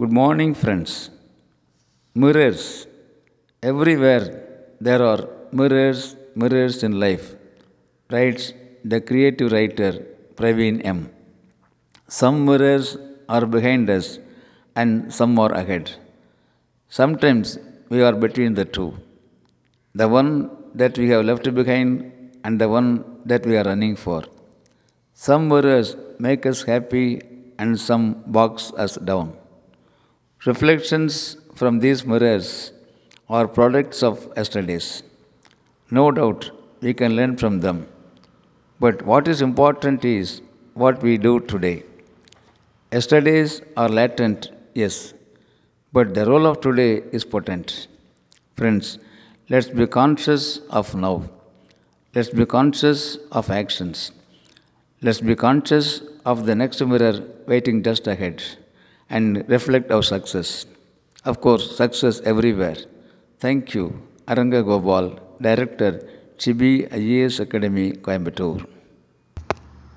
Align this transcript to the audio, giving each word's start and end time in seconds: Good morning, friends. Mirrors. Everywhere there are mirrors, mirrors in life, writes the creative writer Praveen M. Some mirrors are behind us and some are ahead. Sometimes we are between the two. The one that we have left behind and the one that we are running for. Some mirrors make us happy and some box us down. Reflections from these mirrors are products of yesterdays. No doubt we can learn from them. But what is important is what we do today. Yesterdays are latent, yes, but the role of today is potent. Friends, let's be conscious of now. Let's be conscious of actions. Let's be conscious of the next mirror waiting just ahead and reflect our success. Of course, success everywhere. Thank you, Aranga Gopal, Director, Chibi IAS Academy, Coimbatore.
Good 0.00 0.12
morning, 0.16 0.50
friends. 0.54 0.90
Mirrors. 2.22 2.86
Everywhere 3.70 4.26
there 4.80 5.02
are 5.02 5.22
mirrors, 5.50 6.14
mirrors 6.36 6.76
in 6.86 6.92
life, 7.04 7.24
writes 8.12 8.52
the 8.84 9.00
creative 9.08 9.50
writer 9.54 9.90
Praveen 10.36 10.76
M. 10.84 11.00
Some 12.18 12.44
mirrors 12.44 12.96
are 13.28 13.44
behind 13.54 13.90
us 13.96 14.20
and 14.76 15.12
some 15.18 15.36
are 15.44 15.50
ahead. 15.62 15.90
Sometimes 17.00 17.58
we 17.88 18.00
are 18.00 18.14
between 18.26 18.54
the 18.60 18.66
two. 18.76 18.90
The 19.96 20.08
one 20.18 20.30
that 20.76 20.96
we 20.96 21.08
have 21.14 21.24
left 21.24 21.52
behind 21.60 22.38
and 22.44 22.60
the 22.60 22.68
one 22.68 22.90
that 23.24 23.44
we 23.44 23.56
are 23.56 23.64
running 23.64 23.96
for. 23.96 24.22
Some 25.26 25.48
mirrors 25.48 25.96
make 26.20 26.46
us 26.46 26.62
happy 26.62 27.20
and 27.58 27.80
some 27.88 28.22
box 28.38 28.72
us 28.86 28.94
down. 29.12 29.36
Reflections 30.48 31.14
from 31.56 31.80
these 31.80 32.06
mirrors 32.10 32.72
are 33.28 33.46
products 33.46 34.02
of 34.02 34.32
yesterdays. 34.34 35.02
No 35.90 36.04
doubt 36.10 36.50
we 36.80 36.94
can 36.94 37.16
learn 37.16 37.36
from 37.36 37.58
them. 37.60 37.86
But 38.80 39.02
what 39.02 39.28
is 39.28 39.42
important 39.42 40.06
is 40.06 40.40
what 40.72 41.02
we 41.02 41.18
do 41.18 41.40
today. 41.40 41.82
Yesterdays 42.92 43.60
are 43.76 43.90
latent, 43.90 44.50
yes, 44.74 45.12
but 45.92 46.14
the 46.14 46.24
role 46.24 46.46
of 46.46 46.62
today 46.62 47.02
is 47.12 47.26
potent. 47.26 47.86
Friends, 48.56 48.98
let's 49.50 49.68
be 49.68 49.86
conscious 49.86 50.46
of 50.70 50.94
now. 50.94 51.16
Let's 52.14 52.30
be 52.30 52.46
conscious 52.46 53.18
of 53.32 53.50
actions. 53.50 54.12
Let's 55.02 55.20
be 55.20 55.36
conscious 55.36 56.00
of 56.24 56.46
the 56.46 56.54
next 56.54 56.80
mirror 56.80 57.14
waiting 57.46 57.82
just 57.82 58.06
ahead 58.06 58.42
and 59.10 59.44
reflect 59.48 59.90
our 59.90 60.02
success. 60.02 60.66
Of 61.24 61.40
course, 61.40 61.76
success 61.76 62.20
everywhere. 62.24 62.76
Thank 63.40 63.74
you, 63.74 64.02
Aranga 64.26 64.64
Gopal, 64.64 65.18
Director, 65.40 65.92
Chibi 66.38 66.88
IAS 66.90 67.40
Academy, 67.40 67.92
Coimbatore. 67.92 68.66